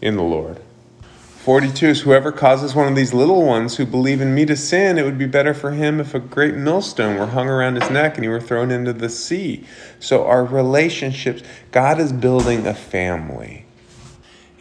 in 0.00 0.16
the 0.16 0.22
Lord. 0.22 0.60
42 1.44 1.86
is 1.88 2.00
whoever 2.02 2.32
causes 2.32 2.74
one 2.74 2.88
of 2.88 2.94
these 2.94 3.12
little 3.12 3.44
ones 3.44 3.76
who 3.76 3.84
believe 3.84 4.20
in 4.22 4.34
me 4.34 4.46
to 4.46 4.56
sin, 4.56 4.96
it 4.96 5.04
would 5.04 5.18
be 5.18 5.26
better 5.26 5.52
for 5.52 5.72
him 5.72 6.00
if 6.00 6.14
a 6.14 6.18
great 6.18 6.54
millstone 6.54 7.18
were 7.18 7.26
hung 7.26 7.48
around 7.48 7.74
his 7.74 7.90
neck 7.90 8.14
and 8.14 8.24
he 8.24 8.28
were 8.28 8.40
thrown 8.40 8.70
into 8.70 8.94
the 8.94 9.10
sea. 9.10 9.66
So, 10.00 10.24
our 10.24 10.44
relationships, 10.44 11.42
God 11.70 12.00
is 12.00 12.14
building 12.14 12.66
a 12.66 12.72
family. 12.72 13.63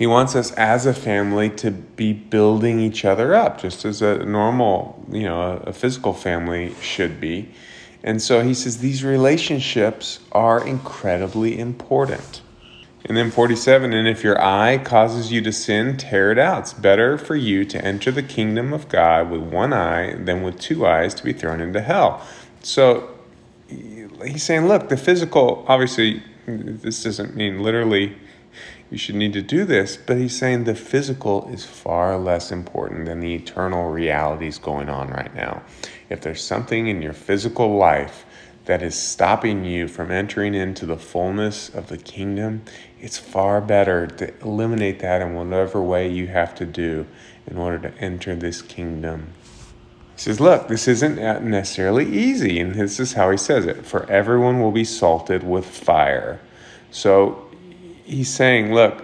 He 0.03 0.07
wants 0.07 0.35
us 0.35 0.51
as 0.55 0.85
a 0.85 0.93
family 0.93 1.49
to 1.51 1.71
be 1.71 2.11
building 2.11 2.81
each 2.81 3.05
other 3.05 3.33
up, 3.33 3.61
just 3.61 3.85
as 3.85 4.01
a 4.01 4.17
normal, 4.25 5.01
you 5.09 5.23
know, 5.23 5.63
a 5.65 5.71
physical 5.71 6.11
family 6.11 6.75
should 6.81 7.21
be. 7.21 7.47
And 8.03 8.21
so 8.21 8.43
he 8.43 8.53
says 8.53 8.79
these 8.79 9.05
relationships 9.05 10.19
are 10.33 10.61
incredibly 10.61 11.57
important. 11.57 12.41
And 13.05 13.15
then 13.15 13.31
47, 13.31 13.93
and 13.93 14.05
if 14.05 14.25
your 14.25 14.43
eye 14.43 14.77
causes 14.77 15.31
you 15.31 15.39
to 15.39 15.53
sin, 15.53 15.95
tear 15.95 16.33
it 16.33 16.37
out. 16.37 16.63
It's 16.63 16.73
better 16.73 17.17
for 17.17 17.37
you 17.37 17.63
to 17.63 17.81
enter 17.81 18.11
the 18.11 18.23
kingdom 18.23 18.73
of 18.73 18.89
God 18.89 19.31
with 19.31 19.43
one 19.43 19.71
eye 19.71 20.15
than 20.15 20.43
with 20.43 20.59
two 20.59 20.85
eyes 20.85 21.13
to 21.13 21.23
be 21.23 21.31
thrown 21.31 21.61
into 21.61 21.79
hell. 21.79 22.21
So 22.61 23.09
he's 23.69 24.43
saying, 24.43 24.67
look, 24.67 24.89
the 24.89 24.97
physical, 24.97 25.63
obviously, 25.69 26.21
this 26.45 27.03
doesn't 27.03 27.37
mean 27.37 27.63
literally 27.63 28.17
you 28.89 28.97
should 28.97 29.15
need 29.15 29.33
to 29.33 29.41
do 29.41 29.65
this, 29.65 29.97
but 29.97 30.17
he's 30.17 30.37
saying 30.37 30.65
the 30.65 30.75
physical 30.75 31.49
is 31.49 31.65
far 31.65 32.17
less 32.17 32.51
important 32.51 33.05
than 33.05 33.19
the 33.19 33.33
eternal 33.33 33.89
realities 33.89 34.57
going 34.57 34.89
on 34.89 35.09
right 35.09 35.33
now. 35.33 35.63
If 36.09 36.21
there's 36.21 36.43
something 36.43 36.87
in 36.87 37.01
your 37.01 37.13
physical 37.13 37.75
life 37.75 38.25
that 38.65 38.81
is 38.81 38.95
stopping 38.95 39.65
you 39.65 39.87
from 39.87 40.11
entering 40.11 40.53
into 40.53 40.85
the 40.85 40.97
fullness 40.97 41.69
of 41.69 41.87
the 41.87 41.97
kingdom, 41.97 42.63
it's 42.99 43.17
far 43.17 43.59
better 43.59 44.07
to 44.07 44.33
eliminate 44.39 44.99
that 44.99 45.21
in 45.21 45.33
whatever 45.33 45.81
way 45.81 46.09
you 46.09 46.27
have 46.27 46.55
to 46.55 46.65
do 46.65 47.05
in 47.47 47.57
order 47.57 47.89
to 47.89 47.97
enter 47.97 48.35
this 48.35 48.61
kingdom. 48.61 49.27
He 50.15 50.21
says, 50.21 50.39
Look, 50.39 50.67
this 50.67 50.87
isn't 50.87 51.15
necessarily 51.15 52.05
easy. 52.05 52.59
And 52.59 52.75
this 52.75 52.99
is 52.99 53.13
how 53.13 53.31
he 53.31 53.37
says 53.37 53.65
it 53.65 53.85
For 53.85 54.09
everyone 54.09 54.61
will 54.61 54.71
be 54.71 54.85
salted 54.85 55.43
with 55.43 55.65
fire. 55.65 56.39
So 56.91 57.49
he's 58.05 58.29
saying, 58.29 58.73
look, 58.73 59.03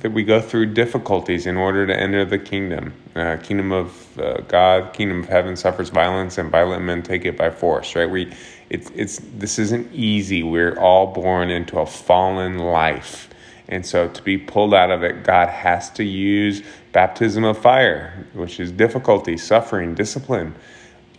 that 0.00 0.12
we 0.12 0.24
go 0.24 0.40
through 0.40 0.66
difficulties 0.74 1.46
in 1.46 1.56
order 1.56 1.86
to 1.86 1.98
enter 1.98 2.24
the 2.24 2.38
kingdom. 2.38 2.92
Uh, 3.14 3.36
kingdom 3.36 3.72
of 3.72 4.18
uh, 4.18 4.40
God, 4.48 4.92
kingdom 4.92 5.22
of 5.22 5.28
heaven 5.28 5.56
suffers 5.56 5.90
violence, 5.90 6.38
and 6.38 6.50
violent 6.50 6.84
men 6.84 7.02
take 7.02 7.24
it 7.24 7.36
by 7.36 7.50
force. 7.50 7.94
Right? 7.94 8.08
We, 8.10 8.32
it's 8.70 8.90
it's 8.94 9.20
this 9.36 9.58
isn't 9.58 9.92
easy. 9.92 10.42
We're 10.42 10.78
all 10.78 11.08
born 11.08 11.50
into 11.50 11.78
a 11.80 11.86
fallen 11.86 12.58
life, 12.58 13.28
And 13.68 13.86
so 13.86 14.08
to 14.08 14.22
be 14.22 14.36
pulled 14.36 14.74
out 14.74 14.90
of 14.90 15.04
it, 15.04 15.22
God 15.24 15.48
has 15.48 15.90
to 15.92 16.04
use 16.04 16.62
baptism 16.92 17.44
of 17.44 17.56
fire, 17.56 18.26
which 18.34 18.58
is 18.60 18.72
difficulty, 18.72 19.36
suffering, 19.36 19.94
discipline, 19.94 20.54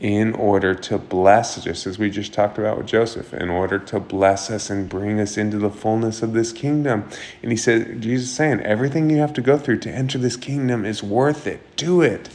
in 0.01 0.33
order 0.33 0.73
to 0.73 0.97
bless, 0.97 1.63
just 1.63 1.85
as 1.85 1.99
we 1.99 2.09
just 2.09 2.33
talked 2.33 2.57
about 2.57 2.75
with 2.75 2.87
Joseph, 2.87 3.35
in 3.35 3.49
order 3.49 3.77
to 3.77 3.99
bless 3.99 4.49
us 4.49 4.71
and 4.71 4.89
bring 4.89 5.19
us 5.19 5.37
into 5.37 5.59
the 5.59 5.69
fullness 5.69 6.23
of 6.23 6.33
this 6.33 6.51
kingdom. 6.51 7.07
And 7.43 7.51
he 7.51 7.57
said, 7.57 8.01
Jesus 8.01 8.31
saying, 8.31 8.61
everything 8.61 9.11
you 9.11 9.17
have 9.17 9.31
to 9.33 9.41
go 9.41 9.59
through 9.59 9.77
to 9.79 9.91
enter 9.91 10.17
this 10.17 10.35
kingdom 10.35 10.85
is 10.85 11.03
worth 11.03 11.45
it. 11.45 11.75
Do 11.75 12.01
it. 12.01 12.29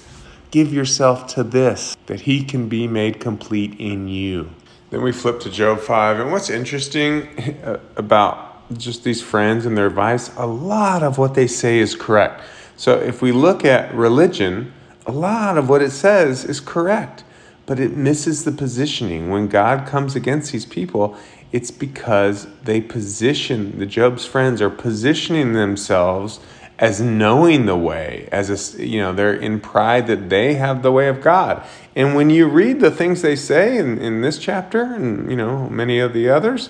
Give 0.52 0.72
yourself 0.72 1.26
to 1.34 1.42
this, 1.42 1.96
that 2.06 2.20
he 2.20 2.44
can 2.44 2.68
be 2.68 2.86
made 2.86 3.18
complete 3.18 3.74
in 3.80 4.06
you. 4.06 4.50
Then 4.90 5.02
we 5.02 5.10
flip 5.10 5.40
to 5.40 5.50
Job 5.50 5.80
5. 5.80 6.20
And 6.20 6.30
what's 6.30 6.48
interesting 6.48 7.26
uh, 7.64 7.80
about 7.96 8.78
just 8.78 9.02
these 9.02 9.20
friends 9.20 9.66
and 9.66 9.76
their 9.76 9.88
advice, 9.88 10.30
a 10.36 10.46
lot 10.46 11.02
of 11.02 11.18
what 11.18 11.34
they 11.34 11.48
say 11.48 11.80
is 11.80 11.96
correct. 11.96 12.42
So 12.76 12.96
if 12.96 13.20
we 13.20 13.32
look 13.32 13.64
at 13.64 13.92
religion, 13.92 14.72
a 15.04 15.12
lot 15.12 15.58
of 15.58 15.68
what 15.68 15.82
it 15.82 15.90
says 15.90 16.44
is 16.44 16.60
correct 16.60 17.24
but 17.66 17.80
it 17.80 17.96
misses 17.96 18.44
the 18.44 18.52
positioning. 18.52 19.28
When 19.28 19.48
God 19.48 19.86
comes 19.86 20.16
against 20.16 20.52
these 20.52 20.66
people, 20.66 21.16
it's 21.52 21.70
because 21.70 22.46
they 22.62 22.80
position, 22.80 23.78
the 23.78 23.86
Job's 23.86 24.24
friends 24.24 24.62
are 24.62 24.70
positioning 24.70 25.52
themselves 25.52 26.40
as 26.78 27.00
knowing 27.00 27.66
the 27.66 27.76
way, 27.76 28.28
as 28.30 28.50
a, 28.76 28.84
you 28.86 29.00
know, 29.00 29.12
they're 29.12 29.34
in 29.34 29.58
pride 29.60 30.06
that 30.06 30.28
they 30.28 30.54
have 30.54 30.82
the 30.82 30.92
way 30.92 31.08
of 31.08 31.22
God. 31.22 31.64
And 31.94 32.14
when 32.14 32.28
you 32.28 32.46
read 32.46 32.80
the 32.80 32.90
things 32.90 33.22
they 33.22 33.36
say 33.36 33.78
in, 33.78 33.98
in 33.98 34.20
this 34.20 34.38
chapter 34.38 34.82
and, 34.82 35.30
you 35.30 35.36
know, 35.36 35.70
many 35.70 35.98
of 35.98 36.12
the 36.12 36.28
others, 36.28 36.68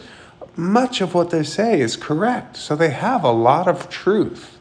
much 0.54 1.00
of 1.00 1.12
what 1.12 1.30
they 1.30 1.42
say 1.42 1.80
is 1.80 1.96
correct. 1.96 2.56
So 2.56 2.76
they 2.76 2.90
have 2.90 3.24
a 3.24 3.32
lot 3.32 3.66
of 3.66 3.90
truth. 3.90 4.58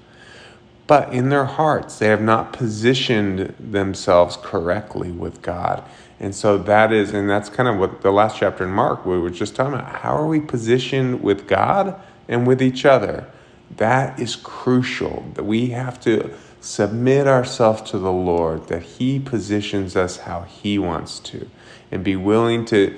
But 0.87 1.13
in 1.13 1.29
their 1.29 1.45
hearts, 1.45 1.99
they 1.99 2.07
have 2.07 2.21
not 2.21 2.53
positioned 2.53 3.55
themselves 3.59 4.37
correctly 4.41 5.11
with 5.11 5.41
God. 5.41 5.83
And 6.19 6.33
so 6.33 6.57
that 6.57 6.93
is, 6.93 7.13
and 7.13 7.29
that's 7.29 7.49
kind 7.49 7.67
of 7.67 7.77
what 7.77 8.01
the 8.01 8.11
last 8.11 8.37
chapter 8.37 8.63
in 8.63 8.71
Mark 8.71 9.05
we 9.05 9.19
were 9.19 9.29
just 9.29 9.55
talking 9.55 9.73
about. 9.73 9.97
How 9.97 10.15
are 10.15 10.27
we 10.27 10.39
positioned 10.39 11.21
with 11.21 11.47
God 11.47 11.99
and 12.27 12.47
with 12.47 12.61
each 12.61 12.85
other? 12.85 13.29
That 13.77 14.19
is 14.19 14.35
crucial. 14.35 15.25
That 15.33 15.43
we 15.43 15.71
have 15.71 15.99
to 16.01 16.33
submit 16.61 17.27
ourselves 17.27 17.81
to 17.91 17.99
the 17.99 18.11
Lord, 18.11 18.67
that 18.69 18.83
He 18.83 19.19
positions 19.19 19.95
us 19.95 20.17
how 20.17 20.43
He 20.43 20.79
wants 20.79 21.19
to, 21.19 21.49
and 21.91 22.03
be 22.03 22.15
willing 22.15 22.65
to 22.65 22.97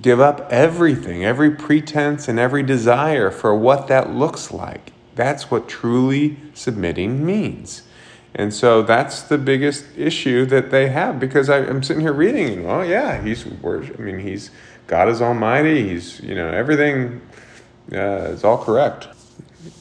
give 0.00 0.20
up 0.20 0.46
everything, 0.50 1.24
every 1.24 1.50
pretense 1.50 2.28
and 2.28 2.38
every 2.38 2.62
desire 2.62 3.30
for 3.30 3.54
what 3.54 3.88
that 3.88 4.10
looks 4.10 4.52
like. 4.52 4.92
That's 5.14 5.50
what 5.50 5.68
truly 5.68 6.36
submitting 6.54 7.26
means. 7.26 7.82
And 8.34 8.52
so 8.52 8.82
that's 8.82 9.22
the 9.22 9.38
biggest 9.38 9.86
issue 9.96 10.44
that 10.46 10.70
they 10.70 10.88
have 10.88 11.18
because 11.18 11.48
I, 11.48 11.58
am 11.60 11.82
sitting 11.82 12.02
here 12.02 12.12
reading, 12.12 12.66
oh 12.66 12.82
yeah, 12.82 13.22
he's, 13.22 13.46
I 13.46 13.78
mean, 13.98 14.18
he's, 14.18 14.50
God 14.86 15.08
is 15.08 15.20
almighty. 15.20 15.88
He's, 15.88 16.20
you 16.20 16.34
know, 16.34 16.48
everything 16.48 17.20
uh, 17.92 18.30
is 18.30 18.44
all 18.44 18.62
correct. 18.62 19.08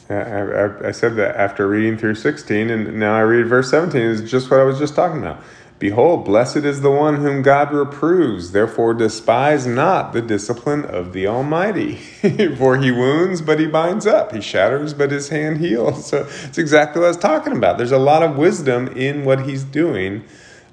I, 0.10 0.14
I, 0.14 0.88
I 0.88 0.92
said 0.92 1.16
that 1.18 1.36
after 1.36 1.68
reading 1.68 1.98
through 1.98 2.16
16 2.16 2.70
and 2.70 3.00
now 3.00 3.16
I 3.16 3.22
read 3.22 3.48
verse 3.48 3.70
17 3.70 4.02
is 4.02 4.30
just 4.30 4.50
what 4.50 4.60
I 4.60 4.64
was 4.64 4.80
just 4.80 4.96
talking 4.96 5.20
about. 5.20 5.42
Behold, 5.80 6.26
blessed 6.26 6.58
is 6.58 6.82
the 6.82 6.90
one 6.90 7.18
whom 7.18 7.44
God 7.44 7.72
reproves. 7.72 8.52
Therefore, 8.52 8.96
despise 8.96 9.68
not 9.68 10.12
the 10.12 10.24
discipline 10.24 10.84
of 10.84 11.14
the 11.14 11.28
Almighty. 11.28 11.96
For 12.58 12.78
he 12.78 12.92
wounds, 12.92 13.42
but 13.42 13.60
he 13.60 13.68
binds 13.68 14.08
up. 14.08 14.34
He 14.34 14.42
shatters, 14.42 14.96
but 14.96 15.12
his 15.12 15.30
hand 15.30 15.58
heals. 15.58 16.08
So 16.18 16.28
it's 16.46 16.58
exactly 16.58 17.02
what 17.02 17.08
I 17.08 17.10
was 17.10 17.18
talking 17.18 17.56
about. 17.56 17.78
There's 17.78 17.92
a 17.92 18.00
lot 18.00 18.24
of 18.24 18.38
wisdom 18.38 18.88
in 18.88 19.26
what 19.26 19.46
he's 19.46 19.64
doing, 19.64 20.24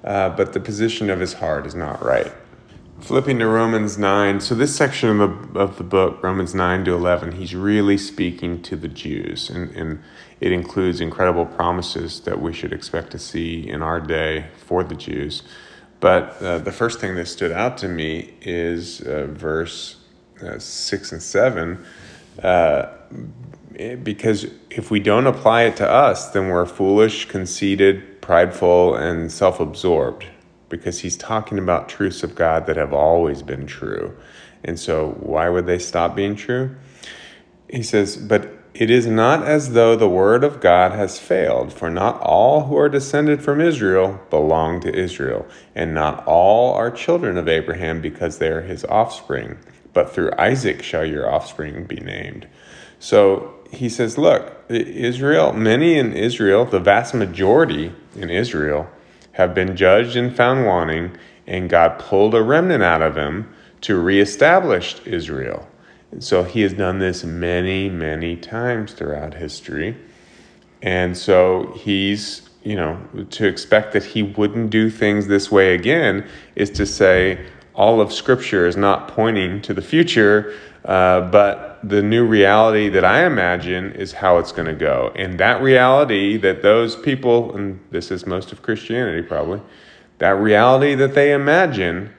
uh, 0.05 0.31
but 0.31 0.53
the 0.53 0.61
position 0.61 1.11
of 1.11 1.19
his 1.21 1.35
heart 1.35 1.67
is 1.67 1.75
not 1.75 2.03
right. 2.03 2.33
Flipping 3.01 3.41
to 3.41 3.47
Romans 3.47 3.99
9. 3.99 4.41
So, 4.41 4.55
this 4.55 4.75
section 4.75 5.21
of 5.21 5.53
the, 5.53 5.59
of 5.59 5.79
the 5.79 5.85
book, 5.85 6.23
Romans 6.23 6.55
9 6.55 6.85
to 6.85 6.95
11, 6.95 7.33
he's 7.33 7.55
really 7.55 7.99
speaking 7.99 8.63
to 8.63 8.77
the 8.77 8.89
Jews. 8.89 9.51
And, 9.51 9.71
and 9.77 10.03
it 10.41 10.53
includes 10.53 11.01
incredible 11.01 11.45
promises 11.45 12.21
that 12.21 12.41
we 12.41 12.53
should 12.53 12.73
expect 12.73 13.11
to 13.11 13.19
see 13.19 13.69
in 13.69 13.83
our 13.83 14.01
day 14.01 14.47
for 14.57 14.85
the 14.85 14.95
Jews. 14.95 15.43
But 16.01 16.41
uh, 16.41 16.59
the 16.59 16.73
first 16.73 17.01
thing 17.01 17.17
that 17.17 17.27
stood 17.27 17.53
out 17.53 17.77
to 17.79 17.89
me 17.89 18.35
is 18.41 19.01
uh, 19.01 19.27
verse 19.29 19.97
uh, 20.43 20.59
6 20.59 21.13
and 21.13 21.23
7. 21.23 21.85
Uh, 22.43 22.87
because 24.03 24.47
if 24.71 24.91
we 24.91 25.01
don't 25.01 25.27
apply 25.27 25.65
it 25.65 25.77
to 25.77 25.91
us, 25.91 26.31
then 26.31 26.49
we're 26.49 26.67
foolish, 26.67 27.27
conceited, 27.27 28.23
prideful, 28.23 28.95
and 28.95 29.31
self 29.31 29.61
absorbed. 29.61 30.27
Because 30.77 31.01
he's 31.01 31.17
talking 31.17 31.59
about 31.59 31.89
truths 31.89 32.23
of 32.25 32.35
God 32.35 32.67
that 32.67 32.77
have 32.77 32.93
always 32.93 33.43
been 33.43 33.67
true. 33.67 34.17
And 34.65 34.79
so, 34.81 35.11
why 35.21 35.49
would 35.49 35.67
they 35.67 35.79
stop 35.79 36.17
being 36.17 36.35
true? 36.35 36.75
He 37.69 37.83
says, 37.83 38.17
But 38.17 38.51
it 38.75 38.91
is 38.91 39.07
not 39.07 39.45
as 39.45 39.75
though 39.75 39.95
the 39.95 40.09
word 40.09 40.43
of 40.43 40.61
God 40.61 40.91
has 40.91 41.21
failed, 41.21 41.73
for 41.73 41.89
not 41.89 42.21
all 42.21 42.65
who 42.65 42.77
are 42.77 42.89
descended 42.89 43.41
from 43.41 43.61
Israel 43.61 44.21
belong 44.31 44.81
to 44.81 44.93
Israel, 44.93 45.47
and 45.77 45.95
not 45.95 46.27
all 46.27 46.75
are 46.75 46.91
children 46.91 47.39
of 47.39 47.47
Abraham 47.47 48.01
because 48.01 48.39
they 48.39 48.49
are 48.49 48.63
his 48.63 48.85
offspring, 48.87 49.59
but 49.93 50.13
through 50.13 50.33
Isaac 50.37 50.83
shall 50.83 51.05
your 51.05 51.31
offspring 51.33 51.85
be 51.85 52.01
named. 52.01 52.49
So 52.99 53.55
he 53.71 53.89
says, 53.89 54.19
Look, 54.19 54.65
Israel, 54.69 55.53
many 55.53 55.97
in 55.97 56.13
Israel, 56.13 56.65
the 56.65 56.81
vast 56.81 57.15
majority 57.15 57.93
in 58.17 58.29
Israel, 58.29 58.89
have 59.35 59.55
been 59.55 59.77
judged 59.77 60.17
and 60.17 60.35
found 60.35 60.67
wanting, 60.67 61.17
and 61.47 61.69
God 61.69 61.99
pulled 61.99 62.35
a 62.35 62.43
remnant 62.43 62.83
out 62.83 63.03
of 63.03 63.15
them 63.15 63.53
to 63.83 64.01
reestablish 64.01 65.01
Israel. 65.05 65.69
And 66.11 66.23
so 66.23 66.45
he 66.45 66.63
has 66.63 66.73
done 66.73 67.01
this 67.01 67.25
many, 67.25 67.91
many 67.91 68.37
times 68.37 68.93
throughout 68.93 69.35
history. 69.35 69.97
And 70.83 71.17
so 71.17 71.73
he's, 71.77 72.49
you 72.63 72.77
know, 72.77 73.01
to 73.31 73.47
expect 73.47 73.93
that 73.93 74.05
he 74.05 74.23
wouldn't 74.23 74.71
do 74.71 74.89
things 74.89 75.27
this 75.27 75.51
way 75.51 75.75
again 75.75 76.27
is 76.55 76.71
to 76.71 76.87
say 76.87 77.45
all 77.75 78.01
of 78.01 78.13
Scripture 78.13 78.67
is 78.67 78.77
not 78.77 79.09
pointing 79.09 79.61
to 79.63 79.75
the 79.75 79.83
future, 79.83 80.55
uh, 80.85 81.23
but 81.31 81.79
the 81.83 82.03
new 82.03 82.27
reality 82.27 82.89
that 82.91 83.05
I 83.05 83.25
imagine 83.25 83.93
is 83.93 84.13
how 84.13 84.39
it's 84.39 84.53
going 84.53 84.67
to 84.67 84.75
go. 84.75 85.13
And 85.17 85.39
that 85.41 85.63
reality 85.63 86.37
that 86.39 86.63
those 86.63 86.97
people, 86.97 87.55
and 87.57 87.81
this 87.91 88.11
is 88.11 88.27
most 88.27 88.53
of 88.53 88.63
Christianity 88.63 89.23
probably, 89.27 89.61
that 90.19 90.39
reality 90.39 90.95
that 90.95 91.15
they 91.15 91.33
imagine 91.33 92.13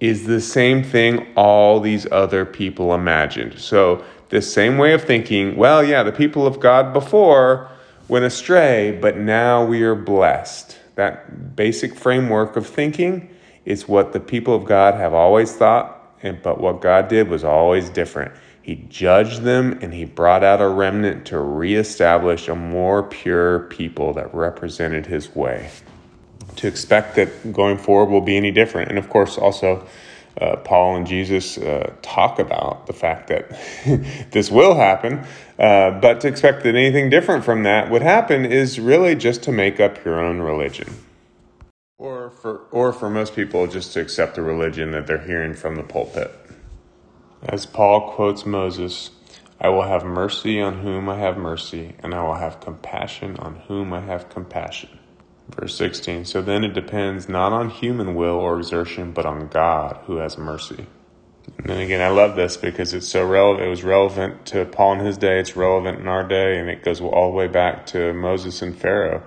is 0.00 0.26
the 0.26 0.40
same 0.40 0.82
thing 0.82 1.32
all 1.36 1.78
these 1.78 2.10
other 2.10 2.44
people 2.44 2.94
imagined. 2.94 3.58
So, 3.58 4.04
this 4.30 4.52
same 4.52 4.78
way 4.78 4.94
of 4.94 5.04
thinking, 5.04 5.56
well, 5.56 5.84
yeah, 5.84 6.02
the 6.02 6.10
people 6.10 6.46
of 6.46 6.58
God 6.58 6.94
before 6.94 7.70
went 8.08 8.24
astray, 8.24 8.98
but 9.00 9.18
now 9.18 9.64
we 9.64 9.82
are 9.82 9.94
blessed. 9.94 10.78
That 10.94 11.54
basic 11.54 11.94
framework 11.94 12.56
of 12.56 12.66
thinking 12.66 13.28
is 13.64 13.86
what 13.86 14.12
the 14.12 14.20
people 14.20 14.54
of 14.54 14.64
God 14.64 14.94
have 14.94 15.12
always 15.12 15.54
thought, 15.54 16.01
and 16.22 16.40
but 16.42 16.60
what 16.60 16.80
God 16.80 17.08
did 17.08 17.28
was 17.28 17.44
always 17.44 17.90
different. 17.90 18.32
He 18.62 18.76
judged 18.88 19.42
them 19.42 19.78
and 19.82 19.92
he 19.92 20.04
brought 20.04 20.44
out 20.44 20.60
a 20.60 20.68
remnant 20.68 21.26
to 21.26 21.40
reestablish 21.40 22.48
a 22.48 22.54
more 22.54 23.02
pure 23.02 23.60
people 23.60 24.12
that 24.14 24.32
represented 24.32 25.06
his 25.06 25.34
way 25.34 25.70
to 26.56 26.68
expect 26.68 27.16
that 27.16 27.52
going 27.52 27.78
forward 27.78 28.10
will 28.10 28.20
be 28.20 28.36
any 28.36 28.50
different. 28.50 28.90
And 28.90 28.98
of 28.98 29.08
course, 29.08 29.38
also, 29.38 29.86
uh, 30.40 30.56
Paul 30.56 30.96
and 30.96 31.06
Jesus 31.06 31.58
uh, 31.58 31.92
talk 32.02 32.38
about 32.38 32.86
the 32.86 32.92
fact 32.92 33.28
that 33.28 33.50
this 34.30 34.50
will 34.50 34.74
happen, 34.74 35.24
uh, 35.58 35.90
but 36.00 36.20
to 36.22 36.28
expect 36.28 36.62
that 36.64 36.74
anything 36.74 37.10
different 37.10 37.44
from 37.44 37.64
that 37.64 37.90
would 37.90 38.02
happen 38.02 38.44
is 38.44 38.78
really 38.78 39.14
just 39.14 39.42
to 39.44 39.52
make 39.52 39.80
up 39.80 40.04
your 40.04 40.20
own 40.20 40.40
religion. 40.40 40.94
Or 41.98 42.30
for, 42.30 42.66
or 42.70 42.92
for 42.92 43.08
most 43.08 43.36
people, 43.36 43.66
just 43.66 43.92
to 43.92 44.00
accept 44.00 44.34
the 44.34 44.42
religion 44.42 44.90
that 44.92 45.06
they're 45.06 45.18
hearing 45.18 45.54
from 45.54 45.76
the 45.76 45.82
pulpit. 45.82 46.32
As 47.42 47.66
Paul 47.66 48.12
quotes 48.12 48.46
Moses, 48.46 49.10
I 49.60 49.68
will 49.68 49.82
have 49.82 50.04
mercy 50.04 50.60
on 50.60 50.80
whom 50.80 51.08
I 51.08 51.18
have 51.18 51.36
mercy, 51.36 51.94
and 52.00 52.14
I 52.14 52.22
will 52.24 52.34
have 52.34 52.60
compassion 52.60 53.36
on 53.36 53.56
whom 53.68 53.92
I 53.92 54.00
have 54.00 54.28
compassion. 54.28 54.98
Verse 55.48 55.76
16 55.76 56.24
So 56.24 56.42
then 56.42 56.64
it 56.64 56.72
depends 56.72 57.28
not 57.28 57.52
on 57.52 57.70
human 57.70 58.14
will 58.14 58.36
or 58.36 58.58
exertion, 58.58 59.12
but 59.12 59.26
on 59.26 59.48
God 59.48 60.00
who 60.06 60.16
has 60.16 60.38
mercy. 60.38 60.86
And 61.58 61.66
then 61.66 61.78
again, 61.78 62.00
I 62.00 62.08
love 62.08 62.36
this 62.36 62.56
because 62.56 62.94
it's 62.94 63.08
so 63.08 63.26
relevant. 63.26 63.66
It 63.66 63.70
was 63.70 63.84
relevant 63.84 64.46
to 64.46 64.64
Paul 64.64 64.94
in 64.94 65.06
his 65.06 65.18
day. 65.18 65.38
It's 65.38 65.56
relevant 65.56 66.00
in 66.00 66.08
our 66.08 66.26
day, 66.26 66.58
and 66.58 66.68
it 66.68 66.82
goes 66.82 67.00
all 67.00 67.30
the 67.30 67.36
way 67.36 67.48
back 67.48 67.86
to 67.86 68.12
Moses 68.12 68.62
and 68.62 68.76
Pharaoh. 68.76 69.22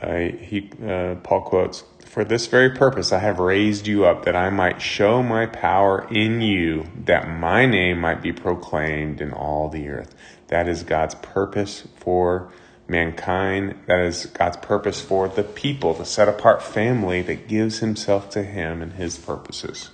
Uh, 0.00 0.16
he, 0.16 0.70
uh, 0.84 1.14
Paul 1.22 1.42
quotes, 1.42 1.84
"For 2.14 2.22
this 2.22 2.46
very 2.46 2.70
purpose 2.70 3.12
I 3.12 3.18
have 3.18 3.40
raised 3.40 3.88
you 3.88 4.04
up, 4.04 4.24
that 4.24 4.36
I 4.36 4.48
might 4.48 4.80
show 4.80 5.20
my 5.20 5.46
power 5.46 6.06
in 6.12 6.40
you, 6.40 6.84
that 7.06 7.28
my 7.28 7.66
name 7.66 7.98
might 7.98 8.22
be 8.22 8.30
proclaimed 8.30 9.20
in 9.20 9.32
all 9.32 9.68
the 9.68 9.88
earth." 9.88 10.14
That 10.46 10.68
is 10.68 10.84
God's 10.84 11.16
purpose 11.16 11.88
for 11.96 12.52
mankind. 12.86 13.74
That 13.86 13.98
is 13.98 14.26
God's 14.26 14.58
purpose 14.58 15.00
for 15.00 15.26
the 15.26 15.42
people, 15.42 15.92
the 15.92 16.04
set 16.04 16.28
apart 16.28 16.62
family 16.62 17.20
that 17.22 17.48
gives 17.48 17.80
himself 17.80 18.30
to 18.30 18.44
him 18.44 18.80
and 18.80 18.92
his 18.92 19.18
purposes. 19.18 19.90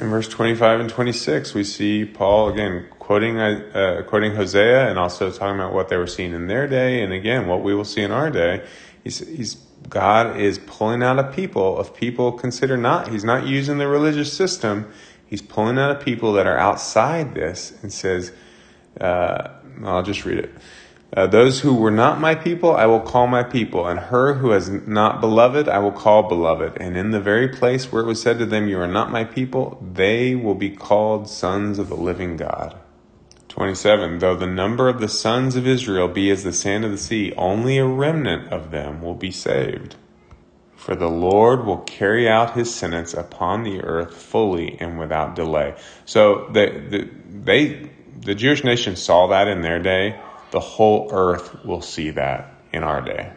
In 0.00 0.08
verse 0.08 0.28
25 0.28 0.80
and 0.80 0.88
26, 0.88 1.52
we 1.52 1.62
see 1.62 2.06
Paul 2.06 2.48
again 2.48 2.86
quoting 2.98 3.38
uh, 3.38 4.02
quoting 4.06 4.34
Hosea 4.34 4.88
and 4.88 4.98
also 4.98 5.30
talking 5.30 5.56
about 5.56 5.74
what 5.74 5.90
they 5.90 5.98
were 5.98 6.06
seeing 6.06 6.32
in 6.32 6.46
their 6.46 6.66
day, 6.66 7.02
and 7.02 7.12
again 7.12 7.48
what 7.48 7.62
we 7.62 7.74
will 7.74 7.84
see 7.84 8.00
in 8.00 8.12
our 8.12 8.30
day. 8.30 8.64
He's, 9.04 9.18
he's 9.18 9.67
God 9.88 10.36
is 10.36 10.58
pulling 10.58 11.02
out 11.02 11.18
a 11.18 11.24
people 11.24 11.78
of 11.78 11.94
people 11.94 12.32
consider 12.32 12.76
not. 12.76 13.08
He's 13.08 13.24
not 13.24 13.46
using 13.46 13.78
the 13.78 13.88
religious 13.88 14.32
system. 14.32 14.90
He's 15.26 15.42
pulling 15.42 15.78
out 15.78 15.90
a 15.90 15.94
people 15.96 16.32
that 16.34 16.46
are 16.46 16.58
outside 16.58 17.34
this 17.34 17.72
and 17.82 17.92
says, 17.92 18.32
uh, 19.00 19.48
I'll 19.84 20.02
just 20.02 20.24
read 20.24 20.38
it. 20.38 20.54
Uh, 21.16 21.26
those 21.26 21.60
who 21.60 21.74
were 21.74 21.90
not 21.90 22.20
my 22.20 22.34
people, 22.34 22.76
I 22.76 22.84
will 22.84 23.00
call 23.00 23.26
my 23.26 23.42
people, 23.42 23.86
and 23.86 23.98
her 23.98 24.34
who 24.34 24.50
has 24.50 24.68
not 24.68 25.22
beloved, 25.22 25.66
I 25.66 25.78
will 25.78 25.92
call 25.92 26.24
beloved. 26.24 26.76
And 26.78 26.98
in 26.98 27.12
the 27.12 27.20
very 27.20 27.48
place 27.48 27.90
where 27.90 28.02
it 28.02 28.06
was 28.06 28.20
said 28.20 28.38
to 28.40 28.46
them, 28.46 28.68
You 28.68 28.78
are 28.80 28.86
not 28.86 29.10
my 29.10 29.24
people, 29.24 29.82
they 29.94 30.34
will 30.34 30.54
be 30.54 30.68
called 30.68 31.28
sons 31.28 31.78
of 31.78 31.88
the 31.88 31.96
living 31.96 32.36
God. 32.36 32.78
27. 33.58 34.20
Though 34.20 34.36
the 34.36 34.46
number 34.46 34.88
of 34.88 35.00
the 35.00 35.08
sons 35.08 35.56
of 35.56 35.66
Israel 35.66 36.06
be 36.06 36.30
as 36.30 36.44
the 36.44 36.52
sand 36.52 36.84
of 36.84 36.92
the 36.92 36.96
sea, 36.96 37.32
only 37.36 37.76
a 37.76 37.84
remnant 37.84 38.52
of 38.52 38.70
them 38.70 39.02
will 39.02 39.16
be 39.16 39.32
saved. 39.32 39.96
For 40.76 40.94
the 40.94 41.08
Lord 41.08 41.66
will 41.66 41.78
carry 41.78 42.28
out 42.28 42.54
his 42.54 42.72
sentence 42.72 43.14
upon 43.14 43.64
the 43.64 43.80
earth 43.82 44.14
fully 44.14 44.78
and 44.78 44.96
without 44.96 45.34
delay. 45.34 45.74
So 46.04 46.48
the, 46.52 46.66
the, 46.88 47.10
they, 47.28 47.90
the 48.20 48.36
Jewish 48.36 48.62
nation 48.62 48.94
saw 48.94 49.26
that 49.26 49.48
in 49.48 49.62
their 49.62 49.80
day 49.80 50.20
the 50.52 50.60
whole 50.60 51.08
earth 51.10 51.64
will 51.64 51.82
see 51.82 52.10
that 52.10 52.54
in 52.72 52.84
our 52.84 53.00
day. 53.00 53.32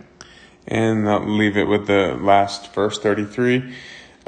And 0.68 1.10
I'll 1.10 1.28
leave 1.28 1.58
it 1.58 1.66
with 1.66 1.88
the 1.88 2.16
last 2.22 2.76
verse 2.76 3.00
33. 3.00 3.74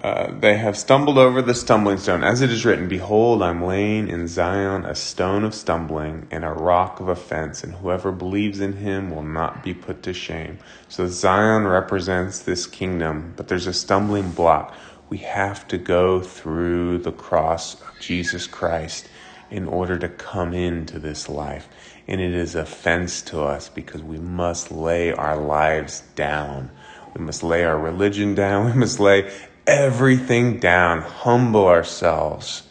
Uh, 0.02 0.32
they 0.40 0.58
have 0.58 0.78
stumbled 0.78 1.18
over 1.18 1.42
the 1.42 1.54
stumbling 1.54 1.98
stone. 1.98 2.24
As 2.24 2.42
it 2.42 2.50
is 2.50 2.66
written, 2.66 2.88
Behold, 2.88 3.44
I'm 3.44 3.64
laying 3.64 4.10
in 4.10 4.28
Zion 4.28 4.86
a 4.86 4.96
stone 4.96 5.44
of 5.44 5.54
stumbling 5.54 6.28
and 6.32 6.44
a 6.44 6.50
rock 6.50 7.00
of 7.00 7.08
offense, 7.08 7.64
and 7.64 7.74
whoever 7.76 8.12
believes 8.12 8.60
in 8.60 8.74
him 8.74 9.12
will 9.12 9.24
not 9.24 9.64
be 9.64 9.74
put 9.74 10.04
to 10.04 10.14
shame. 10.14 10.58
So 10.90 11.08
Zion 11.08 11.68
represents 11.68 12.40
this 12.40 12.66
kingdom, 12.66 13.34
but 13.38 13.48
there's 13.48 13.68
a 13.68 13.74
stumbling 13.74 14.32
block. 14.32 14.76
We 15.10 15.20
have 15.20 15.68
to 15.68 15.78
go 15.78 16.22
through 16.22 17.00
the 17.00 17.12
cross 17.12 17.80
of 17.80 18.00
Jesus 18.00 18.48
Christ 18.48 19.08
in 19.52 19.68
order 19.68 19.98
to 20.00 20.10
come 20.10 20.54
into 20.54 20.98
this 20.98 21.30
life. 21.30 21.70
And 22.08 22.20
it 22.20 22.34
is 22.34 22.56
offense 22.56 23.22
to 23.24 23.42
us 23.42 23.70
because 23.70 24.02
we 24.02 24.18
must 24.18 24.72
lay 24.72 25.14
our 25.14 25.38
lives 25.38 26.02
down. 26.16 26.72
We 27.16 27.24
must 27.24 27.44
lay 27.44 27.64
our 27.64 27.78
religion 27.78 28.34
down. 28.34 28.66
We 28.74 28.80
must 28.80 29.00
lay 29.00 29.32
everything 29.68 30.60
down, 30.60 31.02
humble 31.02 31.68
ourselves, 31.68 32.64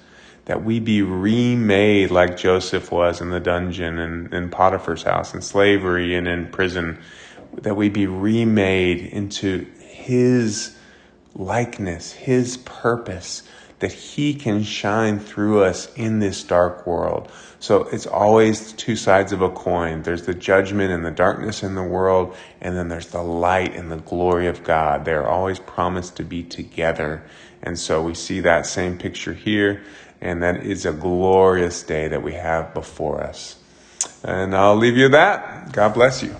that 0.44 0.64
we 0.64 0.80
be 0.80 1.02
remade 1.02 2.10
like 2.10 2.36
Joseph 2.36 2.90
was 2.90 3.20
in 3.20 3.30
the 3.30 3.40
dungeon 3.40 3.98
and 3.98 4.32
in 4.34 4.50
Potiphar's 4.50 5.02
house, 5.02 5.34
in 5.34 5.42
slavery 5.42 6.14
and 6.14 6.26
in 6.26 6.46
prison, 6.46 6.98
that 7.54 7.76
we 7.76 7.88
be 7.88 8.06
remade 8.06 9.00
into 9.00 9.66
his 9.80 10.76
likeness, 11.34 12.12
his 12.12 12.56
purpose, 12.58 13.42
that 13.82 13.92
He 13.92 14.32
can 14.32 14.62
shine 14.62 15.18
through 15.18 15.64
us 15.64 15.92
in 15.96 16.20
this 16.20 16.44
dark 16.44 16.86
world. 16.86 17.28
So 17.58 17.82
it's 17.88 18.06
always 18.06 18.72
two 18.74 18.94
sides 18.94 19.32
of 19.32 19.42
a 19.42 19.50
coin. 19.50 20.02
There's 20.02 20.22
the 20.22 20.34
judgment 20.34 20.92
and 20.92 21.04
the 21.04 21.10
darkness 21.10 21.64
in 21.64 21.74
the 21.74 21.82
world, 21.82 22.36
and 22.60 22.76
then 22.76 22.86
there's 22.86 23.08
the 23.08 23.24
light 23.24 23.74
and 23.74 23.90
the 23.90 23.96
glory 23.96 24.46
of 24.46 24.62
God. 24.62 25.04
They're 25.04 25.28
always 25.28 25.58
promised 25.58 26.14
to 26.18 26.22
be 26.22 26.44
together. 26.44 27.24
And 27.60 27.76
so 27.76 28.00
we 28.00 28.14
see 28.14 28.38
that 28.40 28.66
same 28.66 28.98
picture 28.98 29.34
here, 29.34 29.82
and 30.20 30.44
that 30.44 30.64
is 30.64 30.86
a 30.86 30.92
glorious 30.92 31.82
day 31.82 32.06
that 32.06 32.22
we 32.22 32.34
have 32.34 32.72
before 32.74 33.20
us. 33.20 33.56
And 34.22 34.54
I'll 34.54 34.76
leave 34.76 34.96
you 34.96 35.08
that. 35.08 35.72
God 35.72 35.94
bless 35.94 36.22
you. 36.22 36.36